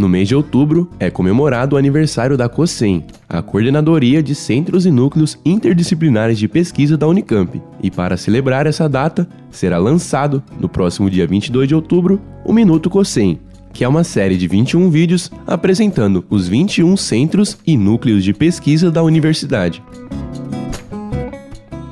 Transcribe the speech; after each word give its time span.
No 0.00 0.08
mês 0.08 0.28
de 0.28 0.34
outubro 0.34 0.88
é 0.98 1.10
comemorado 1.10 1.76
o 1.76 1.78
aniversário 1.78 2.34
da 2.34 2.48
COSEM, 2.48 3.04
a 3.28 3.42
Coordenadoria 3.42 4.22
de 4.22 4.34
Centros 4.34 4.86
e 4.86 4.90
Núcleos 4.90 5.38
Interdisciplinares 5.44 6.38
de 6.38 6.48
Pesquisa 6.48 6.96
da 6.96 7.06
Unicamp. 7.06 7.60
E 7.82 7.90
para 7.90 8.16
celebrar 8.16 8.66
essa 8.66 8.88
data, 8.88 9.28
será 9.50 9.76
lançado, 9.76 10.42
no 10.58 10.70
próximo 10.70 11.10
dia 11.10 11.26
22 11.26 11.68
de 11.68 11.74
outubro, 11.74 12.18
o 12.46 12.50
Minuto 12.50 12.88
COSEM, 12.88 13.38
que 13.74 13.84
é 13.84 13.88
uma 13.88 14.02
série 14.02 14.38
de 14.38 14.48
21 14.48 14.88
vídeos 14.88 15.30
apresentando 15.46 16.24
os 16.30 16.48
21 16.48 16.96
centros 16.96 17.58
e 17.66 17.76
núcleos 17.76 18.24
de 18.24 18.32
pesquisa 18.32 18.90
da 18.90 19.02
universidade. 19.02 19.82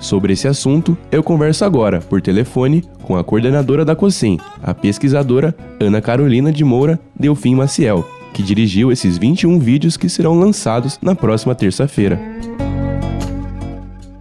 Sobre 0.08 0.32
esse 0.32 0.48
assunto, 0.48 0.96
eu 1.12 1.22
converso 1.22 1.66
agora, 1.66 2.00
por 2.00 2.22
telefone, 2.22 2.82
com 3.02 3.14
a 3.18 3.22
coordenadora 3.22 3.84
da 3.84 3.94
COSEM, 3.94 4.38
a 4.62 4.72
pesquisadora 4.72 5.54
Ana 5.78 6.00
Carolina 6.00 6.50
de 6.50 6.64
Moura 6.64 6.98
Delfim 7.14 7.54
Maciel, 7.54 8.08
que 8.32 8.42
dirigiu 8.42 8.90
esses 8.90 9.18
21 9.18 9.58
vídeos 9.58 9.98
que 9.98 10.08
serão 10.08 10.32
lançados 10.32 10.98
na 11.02 11.14
próxima 11.14 11.54
terça-feira. 11.54 12.18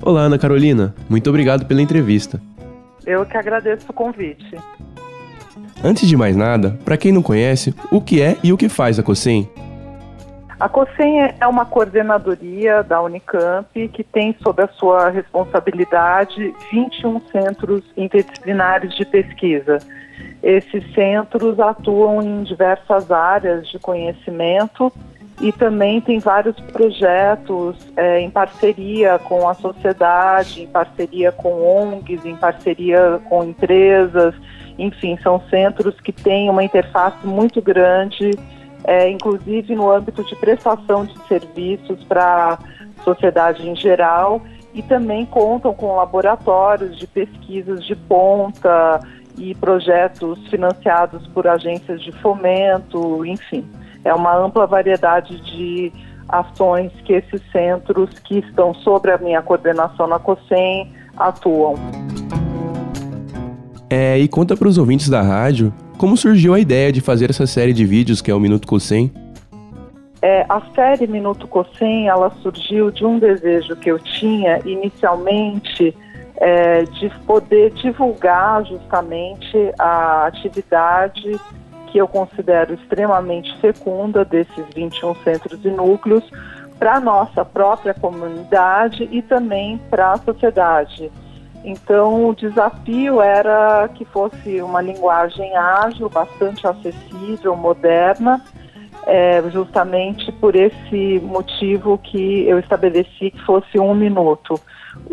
Olá, 0.01 0.23
Ana 0.23 0.37
Carolina. 0.37 0.93
Muito 1.07 1.29
obrigado 1.29 1.65
pela 1.65 1.81
entrevista. 1.81 2.41
Eu 3.05 3.25
que 3.25 3.37
agradeço 3.37 3.85
o 3.87 3.93
convite. 3.93 4.57
Antes 5.81 6.05
de 6.05 6.17
mais 6.17 6.35
nada, 6.35 6.77
para 6.83 6.97
quem 6.97 7.13
não 7.13 7.21
conhece, 7.21 7.73
o 7.89 8.01
que 8.01 8.21
é 8.21 8.35
e 8.43 8.51
o 8.51 8.57
que 8.57 8.67
faz 8.67 8.99
a 8.99 9.03
COSEM? 9.03 9.49
A 10.59 10.67
COSEM 10.67 11.35
é 11.39 11.45
uma 11.45 11.65
coordenadoria 11.65 12.81
da 12.81 12.99
Unicamp 12.99 13.87
que 13.89 14.03
tem 14.03 14.35
sob 14.41 14.63
a 14.63 14.67
sua 14.67 15.09
responsabilidade 15.09 16.51
21 16.71 17.21
centros 17.31 17.83
interdisciplinares 17.95 18.95
de 18.95 19.05
pesquisa. 19.05 19.77
Esses 20.41 20.83
centros 20.95 21.59
atuam 21.59 22.23
em 22.23 22.41
diversas 22.41 23.11
áreas 23.11 23.67
de 23.67 23.77
conhecimento 23.77 24.91
e 25.39 25.51
também 25.51 26.01
tem 26.01 26.17
vários 26.17 26.59
projetos 26.59 27.77
é, 27.95 28.19
em 28.19 28.29
parceria 28.31 29.19
com 29.19 29.47
a 29.47 29.53
sociedade, 29.53 30.63
em 30.63 30.67
parceria 30.67 31.31
com 31.31 31.61
ONGs, 31.61 32.25
em 32.25 32.35
parceria 32.35 33.21
com 33.29 33.43
empresas, 33.43 34.33
enfim, 34.79 35.19
são 35.21 35.39
centros 35.51 36.01
que 36.01 36.11
têm 36.11 36.49
uma 36.49 36.63
interface 36.63 37.27
muito 37.27 37.61
grande 37.61 38.31
é, 38.87 39.09
inclusive 39.09 39.75
no 39.75 39.91
âmbito 39.91 40.23
de 40.23 40.33
prestação 40.37 41.05
de 41.05 41.13
serviços 41.27 42.01
para 42.05 42.53
a 42.53 43.03
sociedade 43.03 43.67
em 43.67 43.75
geral, 43.75 44.41
e 44.73 44.81
também 44.81 45.25
contam 45.25 45.73
com 45.73 45.95
laboratórios 45.95 46.97
de 46.97 47.05
pesquisas 47.05 47.83
de 47.85 47.95
ponta 47.95 48.99
e 49.37 49.53
projetos 49.55 50.39
financiados 50.47 51.27
por 51.27 51.47
agências 51.47 52.01
de 52.01 52.11
fomento, 52.13 53.25
enfim. 53.25 53.65
É 54.05 54.13
uma 54.13 54.35
ampla 54.37 54.65
variedade 54.65 55.39
de 55.41 55.91
ações 56.29 56.91
que 57.03 57.13
esses 57.13 57.41
centros 57.51 58.17
que 58.19 58.39
estão 58.39 58.73
sob 58.73 59.11
a 59.11 59.17
minha 59.17 59.41
coordenação 59.41 60.07
na 60.07 60.19
COSEM 60.19 60.91
atuam. 61.17 61.75
É, 63.89 64.17
e 64.17 64.27
conta 64.27 64.55
para 64.55 64.67
os 64.67 64.77
ouvintes 64.77 65.09
da 65.09 65.21
rádio 65.21 65.73
como 65.97 66.15
surgiu 66.15 66.53
a 66.53 66.59
ideia 66.59 66.91
de 66.91 67.01
fazer 67.01 67.29
essa 67.29 67.47
série 67.47 67.73
de 67.73 67.85
vídeos 67.85 68.21
que 68.21 68.31
é 68.31 68.33
o 68.33 68.39
Minuto 68.39 68.67
Cossem? 68.67 69.11
É, 70.21 70.45
a 70.49 70.61
série 70.73 71.07
Minuto 71.07 71.47
Cossem, 71.47 72.07
ela 72.07 72.29
surgiu 72.41 72.91
de 72.91 73.05
um 73.05 73.19
desejo 73.19 73.75
que 73.75 73.91
eu 73.91 73.99
tinha 73.99 74.59
inicialmente 74.65 75.95
é, 76.37 76.83
de 76.83 77.09
poder 77.25 77.71
divulgar 77.71 78.65
justamente 78.65 79.57
a 79.77 80.27
atividade 80.27 81.39
que 81.87 81.97
eu 81.97 82.07
considero 82.07 82.73
extremamente 82.73 83.55
fecunda 83.59 84.23
desses 84.25 84.65
21 84.75 85.15
centros 85.23 85.63
e 85.63 85.69
núcleos 85.69 86.23
para 86.77 86.95
a 86.95 86.99
nossa 86.99 87.43
própria 87.43 87.93
comunidade 87.93 89.07
e 89.11 89.21
também 89.21 89.79
para 89.89 90.11
a 90.11 90.17
sociedade. 90.17 91.11
Então, 91.69 92.29
o 92.29 92.33
desafio 92.33 93.21
era 93.21 93.89
que 93.89 94.05
fosse 94.05 94.61
uma 94.61 94.81
linguagem 94.81 95.53
ágil, 95.57 96.07
bastante 96.07 96.65
acessível, 96.65 97.57
moderna, 97.57 98.41
é, 99.05 99.43
justamente 99.51 100.31
por 100.31 100.55
esse 100.55 101.19
motivo 101.21 101.97
que 101.97 102.47
eu 102.47 102.57
estabeleci 102.57 103.31
que 103.31 103.41
fosse 103.45 103.77
um 103.77 103.93
minuto. 103.93 104.57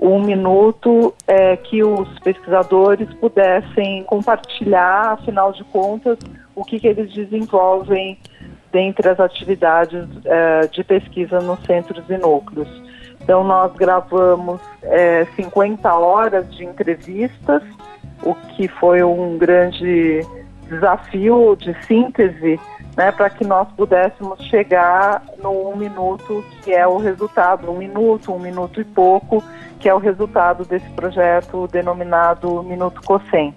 Um 0.00 0.20
minuto 0.20 1.12
é, 1.26 1.56
que 1.56 1.82
os 1.82 2.09
pesquisadores 2.20 3.12
pudessem 3.15 4.04
compartilhar, 4.04 5.15
afinal 5.15 5.53
de 5.53 5.65
contas, 5.65 6.16
o 6.54 6.65
que, 6.65 6.78
que 6.78 6.86
eles 6.86 7.12
desenvolvem 7.12 8.16
dentre 8.71 9.09
as 9.09 9.19
atividades 9.19 10.06
é, 10.25 10.69
de 10.69 10.84
pesquisa 10.84 11.41
nos 11.41 11.59
centros 11.65 12.09
e 12.09 12.16
núcleos. 12.16 12.94
Então, 13.25 13.43
nós 13.43 13.73
gravamos 13.73 14.61
é, 14.83 15.27
50 15.35 15.93
horas 15.95 16.55
de 16.55 16.62
entrevistas, 16.62 17.62
o 18.23 18.35
que 18.35 18.69
foi 18.69 19.03
um 19.03 19.39
grande 19.39 20.21
desafio 20.69 21.57
de 21.57 21.75
síntese, 21.87 22.61
né, 22.95 23.11
para 23.11 23.31
que 23.31 23.43
nós 23.43 23.67
pudéssemos 23.73 24.39
chegar 24.45 25.23
no 25.43 25.71
um 25.71 25.75
minuto, 25.75 26.45
que 26.63 26.73
é 26.73 26.87
o 26.87 26.99
resultado, 26.99 27.71
um 27.71 27.79
minuto, 27.79 28.31
um 28.31 28.39
minuto 28.39 28.79
e 28.79 28.84
pouco, 28.84 29.43
que 29.81 29.89
é 29.89 29.95
o 29.95 29.99
resultado 29.99 30.67
desse 30.67 30.89
projeto 30.91 31.67
denominado 31.69 32.63
Minuto 32.63 33.01
COSEM. 33.03 33.55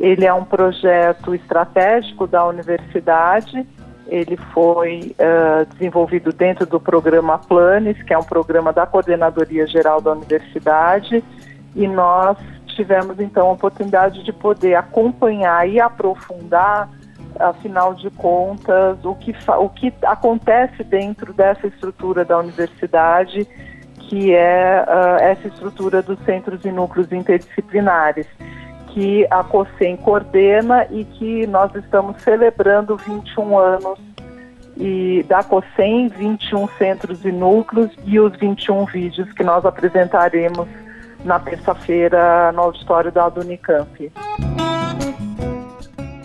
Ele 0.00 0.24
é 0.24 0.32
um 0.32 0.44
projeto 0.44 1.34
estratégico 1.34 2.26
da 2.26 2.46
universidade, 2.46 3.66
ele 4.08 4.36
foi 4.52 5.14
uh, 5.18 5.66
desenvolvido 5.74 6.32
dentro 6.32 6.66
do 6.66 6.80
programa 6.80 7.38
Planes, 7.38 8.02
que 8.02 8.14
é 8.14 8.18
um 8.18 8.24
programa 8.24 8.72
da 8.72 8.86
Coordenadoria 8.86 9.66
Geral 9.66 10.00
da 10.00 10.12
Universidade, 10.12 11.22
e 11.76 11.86
nós 11.86 12.38
tivemos 12.68 13.20
então 13.20 13.48
a 13.48 13.52
oportunidade 13.52 14.24
de 14.24 14.32
poder 14.32 14.74
acompanhar 14.76 15.68
e 15.68 15.78
aprofundar, 15.78 16.88
afinal 17.38 17.94
de 17.94 18.10
contas, 18.10 19.04
o 19.04 19.14
que, 19.14 19.34
o 19.58 19.68
que 19.68 19.92
acontece 20.02 20.82
dentro 20.84 21.32
dessa 21.32 21.66
estrutura 21.66 22.24
da 22.24 22.38
universidade, 22.38 23.46
que 23.98 24.34
é 24.34 24.84
uh, 24.88 25.22
essa 25.22 25.48
estrutura 25.48 26.00
dos 26.02 26.18
centros 26.24 26.64
e 26.64 26.72
núcleos 26.72 27.12
interdisciplinares 27.12 28.26
que 28.98 29.24
a 29.30 29.44
COSEM 29.44 29.96
coordena 29.96 30.84
e 30.90 31.04
que 31.04 31.46
nós 31.46 31.72
estamos 31.76 32.20
celebrando 32.20 32.96
21 32.96 33.56
anos 33.56 33.96
e 34.76 35.24
da 35.28 35.40
COSEM, 35.40 36.08
21 36.08 36.66
centros 36.76 37.24
e 37.24 37.30
núcleos 37.30 37.92
e 38.04 38.18
os 38.18 38.36
21 38.36 38.86
vídeos 38.86 39.32
que 39.34 39.44
nós 39.44 39.64
apresentaremos 39.64 40.66
na 41.24 41.38
terça-feira 41.38 42.50
no 42.50 42.62
auditório 42.62 43.12
da 43.12 43.28
Unicamp. 43.28 44.10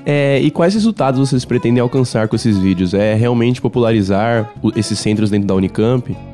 É, 0.04 0.40
e 0.40 0.50
quais 0.50 0.74
resultados 0.74 1.20
vocês 1.20 1.46
pretendem 1.46 1.80
alcançar 1.80 2.28
com 2.28 2.36
esses 2.36 2.58
vídeos? 2.58 2.96
É 2.96 3.14
realmente 3.14 3.62
popularizar 3.62 4.52
esses 4.76 4.98
centros 4.98 5.30
dentro 5.30 5.48
da 5.48 5.54
Unicamp? 5.54 6.33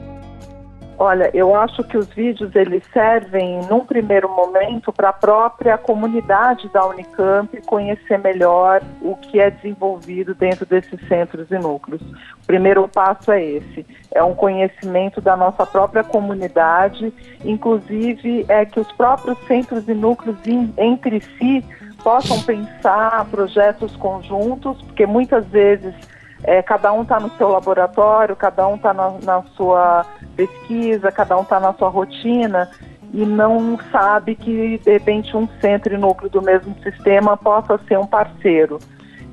Olha, 1.02 1.32
eu 1.34 1.56
acho 1.56 1.82
que 1.86 1.98
os 1.98 2.08
vídeos 2.10 2.54
eles 2.54 2.84
servem 2.92 3.62
num 3.70 3.86
primeiro 3.86 4.28
momento 4.28 4.92
para 4.92 5.08
a 5.08 5.14
própria 5.14 5.78
comunidade 5.78 6.68
da 6.74 6.86
Unicamp 6.86 7.56
conhecer 7.62 8.20
melhor 8.20 8.82
o 9.02 9.16
que 9.16 9.40
é 9.40 9.50
desenvolvido 9.50 10.36
dentro 10.36 10.66
desses 10.66 11.00
centros 11.08 11.50
e 11.52 11.58
núcleos. 11.58 12.02
O 12.02 12.46
primeiro 12.46 12.86
passo 12.90 13.32
é 13.32 13.42
esse, 13.42 13.86
é 14.14 14.22
um 14.22 14.36
conhecimento 14.36 15.22
da 15.22 15.38
nossa 15.38 15.66
própria 15.66 16.04
comunidade, 16.04 17.14
inclusive 17.46 18.46
é 18.50 18.66
que 18.66 18.82
os 18.82 18.92
próprios 18.92 19.38
centros 19.48 19.88
e 19.88 19.94
núcleos 19.94 20.38
entre 20.78 21.22
si 21.22 21.64
possam 22.04 22.42
pensar 22.42 23.24
projetos 23.32 23.96
conjuntos, 23.96 24.82
porque 24.82 25.06
muitas 25.06 25.46
vezes 25.46 25.96
é, 26.44 26.62
cada 26.62 26.92
um 26.94 27.02
está 27.02 27.20
no 27.20 27.30
seu 27.38 27.50
laboratório, 27.50 28.36
cada 28.36 28.68
um 28.68 28.76
está 28.76 28.94
na, 28.94 29.14
na 29.24 29.44
sua 29.56 30.06
pesquisa, 30.36 31.12
cada 31.12 31.38
um 31.38 31.42
está 31.42 31.60
na 31.60 31.74
sua 31.74 31.90
rotina 31.90 32.70
e 33.14 33.26
não 33.26 33.78
sabe 33.92 34.36
que 34.36 34.78
de 34.78 34.92
repente 34.92 35.36
um 35.36 35.48
centro 35.60 35.94
e 35.94 35.98
núcleo 35.98 36.30
do 36.30 36.42
mesmo 36.42 36.76
sistema 36.82 37.36
possa 37.36 37.80
ser 37.88 37.98
um 37.98 38.06
parceiro. 38.06 38.80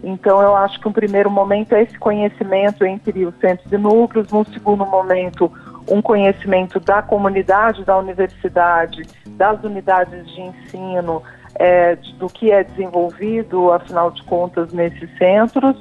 Então 0.03 0.41
eu 0.41 0.55
acho 0.57 0.81
que 0.81 0.89
um 0.89 0.93
primeiro 0.93 1.31
momento 1.31 1.75
é 1.75 1.83
esse 1.83 1.99
conhecimento 1.99 2.85
entre 2.85 3.25
os 3.25 3.35
centros 3.39 3.71
e 3.71 3.79
núcleos, 3.79 4.31
num 4.31 4.45
segundo 4.45 4.85
momento 4.85 5.51
um 5.89 6.03
conhecimento 6.03 6.81
da 6.81 7.01
comunidade 7.01 7.85
da 7.85 7.97
universidade, 7.97 9.03
das 9.29 9.63
unidades 9.63 10.27
de 10.27 10.41
ensino, 10.41 11.23
é, 11.55 11.97
do 12.19 12.27
que 12.29 12.51
é 12.51 12.65
desenvolvido, 12.65 13.73
afinal 13.73 14.11
de 14.11 14.23
contas, 14.25 14.73
nesses 14.73 15.09
centros, 15.17 15.77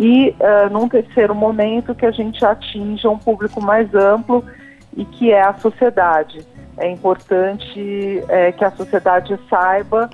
e 0.00 0.32
uh, 0.38 0.72
num 0.72 0.88
terceiro 0.88 1.34
momento 1.34 1.92
que 1.92 2.06
a 2.06 2.12
gente 2.12 2.44
atinja 2.44 3.10
um 3.10 3.18
público 3.18 3.60
mais 3.60 3.92
amplo 3.92 4.44
e 4.96 5.04
que 5.04 5.32
é 5.32 5.42
a 5.42 5.54
sociedade. 5.54 6.46
É 6.76 6.88
importante 6.88 8.22
é, 8.28 8.52
que 8.52 8.64
a 8.64 8.70
sociedade 8.70 9.36
saiba 9.50 10.08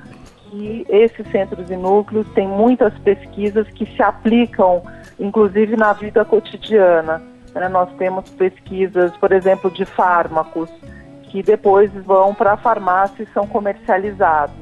que 0.48 0.86
esses 0.88 1.31
centros 1.31 1.70
e 1.70 1.76
núcleos 1.76 2.26
têm 2.32 2.48
muitas 2.48 2.96
pesquisas 3.00 3.69
que 3.69 3.84
se 3.84 4.02
aplicam, 4.02 4.82
inclusive 5.20 5.76
na 5.76 5.92
vida 5.92 6.25
cotidiana. 6.25 7.22
Né? 7.54 7.69
Nós 7.69 7.90
temos 7.98 8.30
pesquisas, 8.30 9.14
por 9.19 9.32
exemplo, 9.32 9.70
de 9.70 9.84
fármacos, 9.84 10.70
que 11.25 11.42
depois 11.42 11.92
vão 11.92 12.34
para 12.34 12.54
a 12.54 12.56
farmácia 12.56 13.22
e 13.22 13.34
são 13.34 13.46
comercializados. 13.46 14.56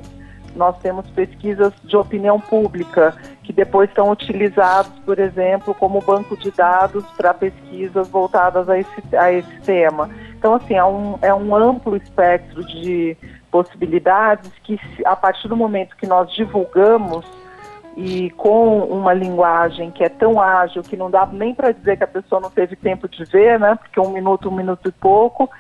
Nós 0.56 0.76
temos 0.78 1.08
pesquisas 1.10 1.72
de 1.84 1.96
opinião 1.96 2.40
pública, 2.40 3.14
que 3.52 3.56
depois 3.56 3.90
são 3.94 4.10
utilizados, 4.10 4.93
por 5.04 5.19
exemplo, 5.19 5.75
como 5.75 6.00
banco 6.00 6.37
de 6.37 6.50
dados 6.50 7.04
para 7.16 7.34
pesquisas 7.34 8.08
voltadas 8.08 8.69
a 8.69 8.78
esse, 8.78 9.16
a 9.16 9.31
esse 9.31 9.60
tema. 9.60 10.08
Então, 10.38 10.54
assim, 10.54 10.75
é 10.75 10.84
um, 10.84 11.19
é 11.20 11.34
um 11.34 11.54
amplo 11.54 11.94
espectro 11.94 12.64
de 12.64 13.16
possibilidades 13.50 14.50
que, 14.64 14.81
a 15.04 15.14
partir 15.14 15.49
do 15.49 15.56
momento 15.56 15.96
que 15.96 16.06
nós 16.06 16.32
divulgamos 16.32 17.26
e 17.94 18.31
com 18.31 18.78
uma 18.78 19.12
linguagem 19.12 19.90
que 19.90 20.02
é 20.02 20.08
tão 20.08 20.40
ágil 20.40 20.82
que 20.82 20.96
não 20.96 21.10
dá 21.10 21.26
nem 21.26 21.54
para 21.54 21.72
dizer 21.72 21.99
que 21.99 22.04
a 22.04 22.08
pessoa 22.08 22.40
não 22.40 22.50
teve 22.50 22.75
tempo 22.75 23.06
de 23.06 23.22
ver, 23.26 23.60
né? 23.60 23.75
Porque 23.75 24.00
um 24.00 24.10
minuto, 24.10 24.49
um 24.49 24.54
minuto 24.54 24.88
e 24.88 24.93
pouco. 24.93 25.50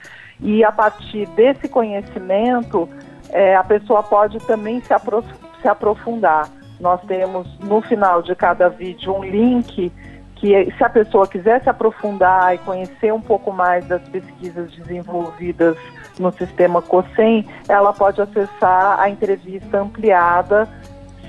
E 0.40 0.64
a 0.64 0.72
partir 0.72 1.26
desse 1.36 1.68
conhecimento, 1.68 2.88
é, 3.28 3.54
a 3.54 3.62
pessoa 3.62 4.02
pode 4.02 4.38
também 4.38 4.80
se, 4.80 4.94
aprof 4.94 5.26
se 5.60 5.68
aprofundar. 5.68 6.48
Nós 6.82 7.00
temos 7.02 7.46
no 7.60 7.80
final 7.80 8.22
de 8.22 8.34
cada 8.34 8.68
vídeo 8.68 9.14
um 9.14 9.22
link 9.22 9.92
que, 10.34 10.74
se 10.76 10.84
a 10.84 10.90
pessoa 10.90 11.28
quiser 11.28 11.62
se 11.62 11.70
aprofundar 11.70 12.52
e 12.52 12.58
conhecer 12.58 13.14
um 13.14 13.20
pouco 13.20 13.52
mais 13.52 13.86
das 13.86 14.02
pesquisas 14.08 14.72
desenvolvidas 14.72 15.76
no 16.18 16.32
sistema 16.32 16.82
COSEM, 16.82 17.46
ela 17.68 17.92
pode 17.92 18.20
acessar 18.20 18.98
a 18.98 19.08
entrevista 19.08 19.80
ampliada, 19.80 20.68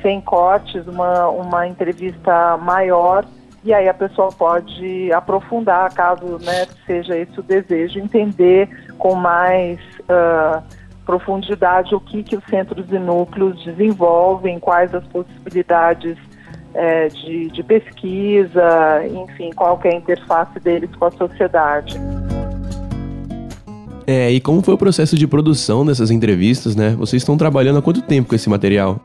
sem 0.01 0.19
cortes, 0.19 0.87
uma, 0.87 1.29
uma 1.29 1.67
entrevista 1.67 2.57
maior, 2.57 3.23
e 3.63 3.71
aí 3.71 3.87
a 3.87 3.93
pessoa 3.93 4.29
pode 4.29 5.13
aprofundar, 5.13 5.93
caso 5.93 6.39
né, 6.43 6.65
seja 6.87 7.15
esse 7.15 7.39
o 7.39 7.43
desejo, 7.43 7.99
entender 7.99 8.67
com 8.97 9.13
mais 9.13 9.79
uh, 10.09 10.61
profundidade 11.05 11.93
o 11.93 11.99
que, 11.99 12.23
que 12.23 12.35
os 12.35 12.43
centros 12.45 12.85
e 12.91 12.99
núcleos 12.99 13.63
desenvolvem, 13.63 14.59
quais 14.59 14.93
as 14.93 15.05
possibilidades 15.07 16.17
é, 16.73 17.07
de, 17.07 17.49
de 17.49 17.63
pesquisa, 17.63 19.05
enfim, 19.05 19.51
qual 19.55 19.79
é 19.83 19.89
a 19.89 19.95
interface 19.95 20.59
deles 20.59 20.89
com 20.95 21.05
a 21.05 21.11
sociedade. 21.11 21.99
É, 24.05 24.31
e 24.31 24.41
como 24.41 24.61
foi 24.61 24.73
o 24.73 24.77
processo 24.77 25.15
de 25.15 25.25
produção 25.27 25.85
dessas 25.85 26.11
entrevistas, 26.11 26.75
né? 26.75 26.91
Vocês 26.91 27.21
estão 27.21 27.37
trabalhando 27.37 27.79
há 27.79 27.81
quanto 27.81 28.01
tempo 28.01 28.29
com 28.29 28.35
esse 28.35 28.49
material? 28.49 28.99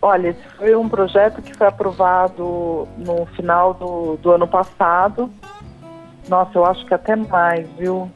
Olha, 0.00 0.28
esse 0.28 0.56
foi 0.56 0.76
um 0.76 0.88
projeto 0.88 1.42
que 1.42 1.52
foi 1.56 1.66
aprovado 1.66 2.86
no 2.96 3.26
final 3.34 3.74
do, 3.74 4.16
do 4.16 4.30
ano 4.30 4.46
passado. 4.46 5.28
Nossa, 6.28 6.56
eu 6.56 6.64
acho 6.64 6.86
que 6.86 6.94
até 6.94 7.16
mais, 7.16 7.66
viu? 7.76 8.08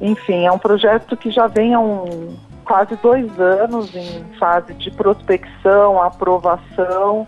Enfim, 0.00 0.46
é 0.46 0.52
um 0.52 0.58
projeto 0.58 1.16
que 1.16 1.30
já 1.30 1.46
vem 1.46 1.74
há 1.74 1.80
um, 1.80 2.36
quase 2.64 2.96
dois 2.96 3.38
anos 3.38 3.94
em 3.94 4.24
fase 4.38 4.74
de 4.74 4.90
prospecção, 4.90 6.02
aprovação 6.02 7.26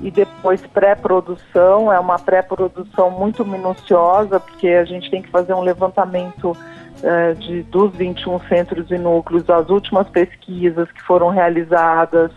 e 0.00 0.10
depois 0.10 0.64
pré-produção. 0.66 1.92
É 1.92 1.98
uma 1.98 2.18
pré-produção 2.18 3.10
muito 3.10 3.44
minuciosa, 3.44 4.40
porque 4.40 4.68
a 4.68 4.84
gente 4.84 5.10
tem 5.10 5.22
que 5.22 5.30
fazer 5.30 5.52
um 5.54 5.60
levantamento 5.60 6.56
é, 7.02 7.34
de, 7.34 7.62
dos 7.64 7.94
21 7.94 8.40
centros 8.40 8.90
e 8.90 8.98
núcleos, 8.98 9.48
as 9.48 9.68
últimas 9.68 10.08
pesquisas 10.08 10.90
que 10.92 11.02
foram 11.02 11.28
realizadas. 11.28 12.30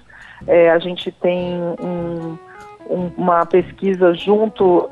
É, 0.46 0.72
a 0.72 0.80
gente 0.80 1.12
tem 1.12 1.56
um, 1.82 2.38
uma 2.90 3.46
pesquisa 3.46 4.14
junto 4.14 4.80
uh, 4.80 4.90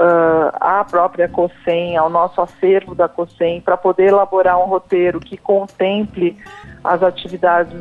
à 0.53 0.83
própria 0.83 1.27
COSEM, 1.27 1.97
ao 1.97 2.09
nosso 2.09 2.41
acervo 2.41 2.95
da 2.95 3.07
COSEM, 3.07 3.61
para 3.61 3.77
poder 3.77 4.09
elaborar 4.09 4.57
um 4.59 4.65
roteiro 4.67 5.19
que 5.19 5.37
contemple 5.37 6.37
as 6.83 7.03
atividades 7.03 7.73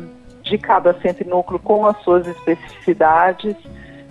de 0.43 0.57
cada 0.57 0.93
centro 0.99 1.23
e 1.23 1.29
núcleo 1.29 1.59
com 1.59 1.85
as 1.85 1.97
suas 2.03 2.27
especificidades. 2.27 3.55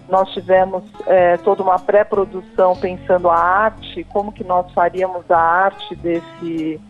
Nós 0.09 0.29
tivemos 0.33 0.83
é, 1.07 1.37
toda 1.37 1.63
uma 1.63 1.79
pré-produção 1.79 2.77
pensando 2.77 3.29
a 3.29 3.37
arte, 3.37 4.05
como 4.05 4.33
que 4.33 4.43
nós 4.43 4.73
faríamos 4.73 5.31
a 5.31 5.39
arte 5.39 5.95
desse, 5.97 6.81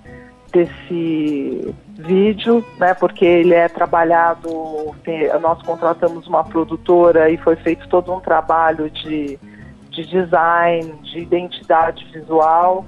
desse 0.52 1.74
vídeo, 1.96 2.64
né, 2.78 2.94
porque 2.94 3.24
ele 3.24 3.54
é 3.54 3.68
trabalhado, 3.68 4.48
nós 5.40 5.62
contratamos 5.62 6.26
uma 6.26 6.44
produtora 6.44 7.30
e 7.30 7.36
foi 7.36 7.56
feito 7.56 7.88
todo 7.88 8.12
um 8.12 8.20
trabalho 8.20 8.90
de, 8.90 9.38
de 9.90 10.06
design, 10.06 10.92
de 11.02 11.20
identidade 11.20 12.04
visual. 12.12 12.84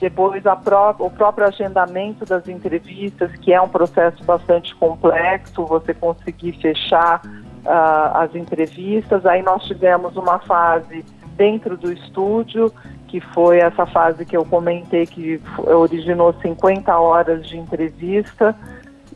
Depois 0.00 0.46
a 0.46 0.56
pró 0.56 0.94
o 0.98 1.10
próprio 1.10 1.46
agendamento 1.46 2.24
das 2.24 2.48
entrevistas, 2.48 3.30
que 3.36 3.52
é 3.52 3.60
um 3.60 3.68
processo 3.68 4.22
bastante 4.24 4.74
complexo, 4.76 5.66
você 5.66 5.92
conseguir 5.92 6.52
fechar 6.60 7.20
uh, 7.24 8.16
as 8.18 8.34
entrevistas. 8.34 9.26
Aí 9.26 9.42
nós 9.42 9.62
tivemos 9.64 10.16
uma 10.16 10.38
fase 10.38 11.04
dentro 11.36 11.76
do 11.76 11.92
estúdio, 11.92 12.72
que 13.14 13.20
foi 13.20 13.58
essa 13.58 13.86
fase 13.86 14.26
que 14.26 14.36
eu 14.36 14.44
comentei 14.44 15.06
que 15.06 15.40
originou 15.56 16.34
50 16.42 16.98
horas 16.98 17.46
de 17.46 17.56
entrevista 17.56 18.56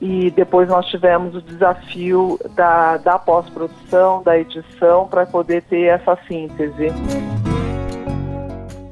e 0.00 0.30
depois 0.30 0.68
nós 0.68 0.86
tivemos 0.86 1.34
o 1.34 1.42
desafio 1.42 2.38
da, 2.54 2.96
da 2.98 3.18
pós-produção, 3.18 4.22
da 4.22 4.38
edição, 4.38 5.08
para 5.08 5.26
poder 5.26 5.62
ter 5.62 5.86
essa 5.86 6.16
síntese. 6.28 6.92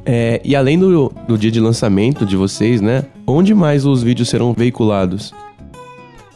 É, 0.05 0.41
e 0.45 0.57
além 0.57 0.77
do, 0.77 1.09
do 1.29 1.39
dia 1.39 1.53
de 1.53 1.61
lançamento 1.61 2.27
de 2.27 2.37
vocês, 2.37 2.81
né? 2.81 3.05
Onde 3.29 3.55
mais 3.55 3.87
os 3.87 4.03
vídeos 4.03 4.29
serão 4.29 4.53
veiculados? 4.55 5.33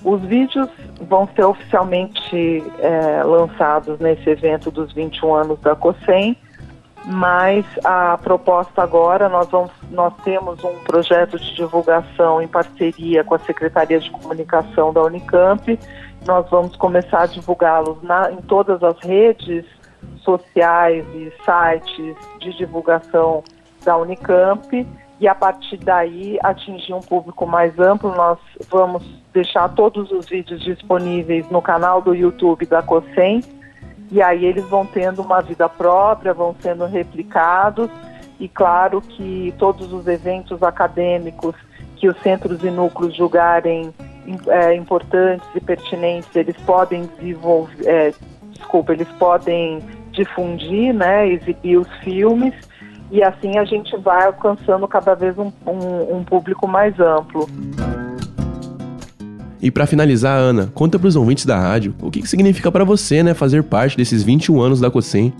Os 0.04 0.20
vídeos 0.22 0.68
vão 1.08 1.28
ser 1.34 1.42
oficialmente 1.42 2.62
é, 2.78 3.24
lançados 3.24 3.98
nesse 3.98 4.30
evento 4.30 4.70
dos 4.70 4.92
21 4.92 5.34
anos 5.34 5.60
da 5.60 5.74
COSEM 5.74 6.36
mas 7.06 7.64
a 7.84 8.18
proposta 8.18 8.82
agora, 8.82 9.28
nós, 9.28 9.48
vamos, 9.48 9.70
nós 9.90 10.12
temos 10.22 10.62
um 10.62 10.78
projeto 10.84 11.38
de 11.38 11.54
divulgação 11.54 12.42
em 12.42 12.48
parceria 12.48 13.24
com 13.24 13.34
a 13.34 13.38
Secretaria 13.38 13.98
de 13.98 14.10
Comunicação 14.10 14.92
da 14.92 15.02
Unicamp. 15.02 15.78
Nós 16.26 16.48
vamos 16.50 16.76
começar 16.76 17.22
a 17.22 17.26
divulgá-los 17.26 17.98
em 18.32 18.36
todas 18.42 18.82
as 18.82 18.98
redes 19.00 19.64
sociais 20.22 21.04
e 21.14 21.32
sites 21.44 22.16
de 22.38 22.52
divulgação 22.56 23.42
da 23.82 23.96
Unicamp 23.96 24.86
e 25.18 25.26
a 25.26 25.34
partir 25.34 25.78
daí 25.78 26.38
atingir 26.42 26.92
um 26.92 27.00
público 27.00 27.46
mais 27.46 27.78
amplo. 27.78 28.14
Nós 28.14 28.38
vamos 28.70 29.02
deixar 29.32 29.68
todos 29.70 30.10
os 30.12 30.28
vídeos 30.28 30.60
disponíveis 30.62 31.48
no 31.50 31.62
canal 31.62 32.02
do 32.02 32.14
YouTube 32.14 32.66
da 32.66 32.82
COSEM 32.82 33.40
e 34.10 34.20
aí 34.20 34.44
eles 34.44 34.64
vão 34.66 34.84
tendo 34.84 35.22
uma 35.22 35.40
vida 35.40 35.68
própria, 35.68 36.34
vão 36.34 36.54
sendo 36.60 36.86
replicados 36.86 37.88
e 38.38 38.48
claro 38.48 39.00
que 39.00 39.54
todos 39.58 39.92
os 39.92 40.06
eventos 40.06 40.62
acadêmicos 40.62 41.54
que 41.96 42.08
os 42.08 42.16
centros 42.22 42.64
e 42.64 42.70
núcleos 42.70 43.14
julgarem 43.14 43.92
é, 44.48 44.74
importantes 44.74 45.46
e 45.54 45.60
pertinentes, 45.60 46.34
eles 46.34 46.56
podem 46.64 47.06
desenvolver, 47.18 47.86
é, 47.86 48.14
desculpa, 48.52 48.92
eles 48.92 49.08
podem 49.18 49.80
difundir, 50.12 50.94
né, 50.94 51.28
exibir 51.28 51.76
os 51.76 51.88
filmes 51.98 52.54
e 53.10 53.22
assim 53.22 53.58
a 53.58 53.64
gente 53.64 53.96
vai 53.98 54.26
alcançando 54.26 54.86
cada 54.88 55.14
vez 55.14 55.36
um, 55.36 55.52
um, 55.66 56.16
um 56.16 56.24
público 56.24 56.66
mais 56.66 56.98
amplo. 56.98 57.46
E 59.62 59.70
para 59.70 59.86
finalizar, 59.86 60.38
Ana, 60.38 60.70
conta 60.74 60.98
para 60.98 61.08
os 61.08 61.16
ouvintes 61.16 61.44
da 61.44 61.58
rádio 61.58 61.94
o 62.00 62.10
que, 62.10 62.22
que 62.22 62.28
significa 62.28 62.72
para 62.72 62.84
você, 62.84 63.22
né, 63.22 63.34
fazer 63.34 63.62
parte 63.62 63.96
desses 63.96 64.22
21 64.22 64.60
anos 64.60 64.80
da 64.80 64.90
COSEM. 64.90 65.32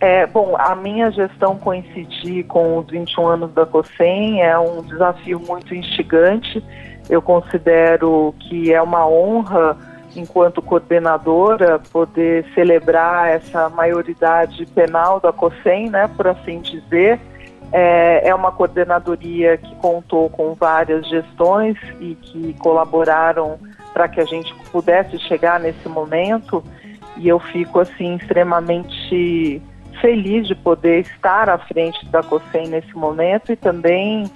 É, 0.00 0.26
bom, 0.26 0.54
a 0.58 0.74
minha 0.74 1.10
gestão 1.10 1.56
coincidir 1.56 2.44
com 2.44 2.78
os 2.78 2.86
21 2.90 3.26
anos 3.26 3.52
da 3.54 3.64
COSEM 3.64 4.42
é 4.42 4.58
um 4.58 4.82
desafio 4.82 5.40
muito 5.40 5.74
instigante. 5.74 6.62
Eu 7.08 7.22
considero 7.22 8.34
que 8.40 8.70
é 8.70 8.82
uma 8.82 9.08
honra, 9.08 9.76
enquanto 10.14 10.60
coordenadora, 10.60 11.80
poder 11.90 12.44
celebrar 12.54 13.30
essa 13.30 13.70
maioridade 13.70 14.66
penal 14.66 15.18
da 15.20 15.32
COSEM, 15.32 15.88
né, 15.88 16.10
por 16.14 16.26
assim 16.26 16.60
dizer, 16.60 17.18
é 17.72 18.34
uma 18.34 18.52
coordenadoria 18.52 19.56
que 19.56 19.74
contou 19.76 20.30
com 20.30 20.54
várias 20.54 21.06
gestões 21.08 21.76
e 22.00 22.14
que 22.14 22.54
colaboraram 22.54 23.58
para 23.92 24.08
que 24.08 24.20
a 24.20 24.24
gente 24.24 24.54
pudesse 24.70 25.18
chegar 25.18 25.58
nesse 25.58 25.88
momento. 25.88 26.62
E 27.16 27.28
eu 27.28 27.38
fico 27.38 27.80
assim 27.80 28.16
extremamente 28.16 29.62
feliz 30.00 30.46
de 30.46 30.54
poder 30.54 31.00
estar 31.00 31.48
à 31.48 31.58
frente 31.58 32.04
da 32.06 32.22
COSEM 32.22 32.68
nesse 32.68 32.94
momento 32.94 33.52
e 33.52 33.56
também 33.56 34.30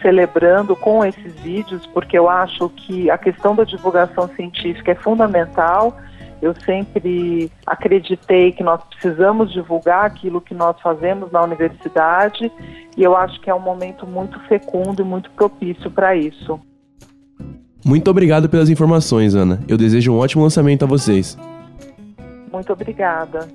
celebrando 0.00 0.74
com 0.76 1.04
esses 1.04 1.34
vídeos, 1.40 1.84
porque 1.86 2.16
eu 2.16 2.28
acho 2.28 2.68
que 2.70 3.10
a 3.10 3.18
questão 3.18 3.54
da 3.54 3.64
divulgação 3.64 4.28
científica 4.28 4.92
é 4.92 4.94
fundamental. 4.94 5.96
Eu 6.42 6.54
sempre 6.64 7.50
acreditei 7.66 8.52
que 8.52 8.62
nós 8.62 8.80
precisamos 8.84 9.52
divulgar 9.52 10.04
aquilo 10.04 10.40
que 10.40 10.54
nós 10.54 10.80
fazemos 10.80 11.30
na 11.30 11.42
universidade 11.42 12.50
e 12.96 13.02
eu 13.02 13.16
acho 13.16 13.40
que 13.40 13.50
é 13.50 13.54
um 13.54 13.60
momento 13.60 14.06
muito 14.06 14.40
fecundo 14.48 15.02
e 15.02 15.04
muito 15.04 15.30
propício 15.32 15.90
para 15.90 16.16
isso. 16.16 16.58
Muito 17.84 18.10
obrigado 18.10 18.48
pelas 18.48 18.68
informações, 18.68 19.34
Ana. 19.34 19.62
Eu 19.68 19.76
desejo 19.76 20.12
um 20.12 20.18
ótimo 20.18 20.42
lançamento 20.42 20.84
a 20.84 20.86
vocês. 20.86 21.36
Muito 22.52 22.72
obrigada. 22.72 23.48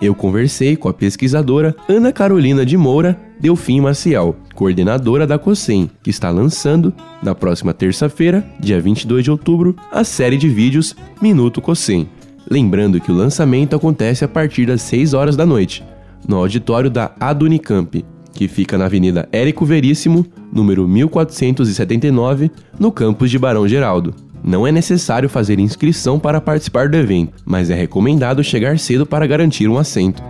Eu 0.00 0.14
conversei 0.14 0.76
com 0.76 0.88
a 0.88 0.94
pesquisadora 0.94 1.74
Ana 1.88 2.10
Carolina 2.10 2.64
de 2.64 2.76
Moura 2.76 3.18
Delfim 3.38 3.80
Maciel, 3.80 4.34
coordenadora 4.60 5.26
da 5.26 5.38
COSEM, 5.38 5.88
que 6.02 6.10
está 6.10 6.28
lançando, 6.28 6.92
na 7.22 7.34
próxima 7.34 7.72
terça-feira, 7.72 8.46
dia 8.60 8.78
22 8.78 9.24
de 9.24 9.30
outubro, 9.30 9.74
a 9.90 10.04
série 10.04 10.36
de 10.36 10.50
vídeos 10.50 10.94
Minuto 11.18 11.62
COSEM. 11.62 12.06
Lembrando 12.50 13.00
que 13.00 13.10
o 13.10 13.14
lançamento 13.14 13.74
acontece 13.74 14.22
a 14.22 14.28
partir 14.28 14.66
das 14.66 14.82
6 14.82 15.14
horas 15.14 15.34
da 15.34 15.46
noite, 15.46 15.82
no 16.28 16.36
auditório 16.36 16.90
da 16.90 17.10
Adunicamp, 17.18 18.04
que 18.34 18.48
fica 18.48 18.76
na 18.76 18.84
Avenida 18.84 19.26
Érico 19.32 19.64
Veríssimo, 19.64 20.26
número 20.52 20.86
1479, 20.86 22.50
no 22.78 22.92
campus 22.92 23.30
de 23.30 23.38
Barão 23.38 23.66
Geraldo. 23.66 24.14
Não 24.44 24.66
é 24.66 24.70
necessário 24.70 25.30
fazer 25.30 25.58
inscrição 25.58 26.18
para 26.18 26.38
participar 26.38 26.90
do 26.90 26.98
evento, 26.98 27.32
mas 27.46 27.70
é 27.70 27.74
recomendado 27.74 28.44
chegar 28.44 28.78
cedo 28.78 29.06
para 29.06 29.26
garantir 29.26 29.68
um 29.68 29.78
assento. 29.78 30.22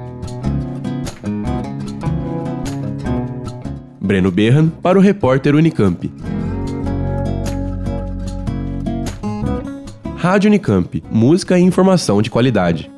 Breno 4.10 4.32
Berran 4.32 4.68
para 4.68 4.98
o 4.98 5.00
repórter 5.00 5.54
Unicamp. 5.54 6.10
Rádio 10.16 10.48
Unicamp, 10.48 11.00
música 11.08 11.56
e 11.56 11.62
informação 11.62 12.20
de 12.20 12.28
qualidade. 12.28 12.90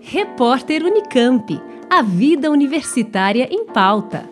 Repórter 0.00 0.84
Unicamp. 0.84 1.60
A 1.90 2.00
vida 2.00 2.48
universitária 2.48 3.48
em 3.50 3.66
pauta. 3.66 4.31